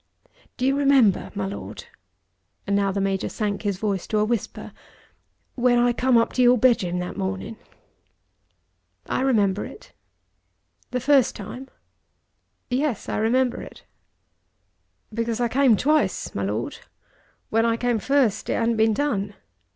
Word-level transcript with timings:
Do 0.57 0.65
you 0.65 0.75
remember, 0.75 1.29
my 1.35 1.45
Lord," 1.45 1.85
and 2.65 2.75
now 2.75 2.91
the 2.91 2.99
Major 2.99 3.29
sank 3.29 3.61
his 3.61 3.77
voice 3.77 4.07
to 4.07 4.17
a 4.17 4.25
whisper, 4.25 4.71
"when 5.53 5.77
I 5.77 5.93
come 5.93 6.17
up 6.17 6.33
to 6.33 6.41
your 6.41 6.57
bedroom 6.57 6.97
that 6.97 7.17
morning?" 7.17 7.55
"I 9.05 9.21
remember 9.21 9.63
it." 9.63 9.93
"The 10.89 10.99
first 10.99 11.35
time?" 11.35 11.67
"Yes; 12.71 13.09
I 13.09 13.17
remember 13.17 13.61
it." 13.61 13.83
"Because 15.13 15.39
I 15.39 15.47
came 15.47 15.77
twice, 15.77 16.33
my 16.33 16.41
Lord. 16.45 16.79
When 17.51 17.63
I 17.63 17.77
came 17.77 17.99
first 17.99 18.49
it 18.49 18.53
hadn't 18.55 18.77
been 18.77 18.95
done. 18.95 19.35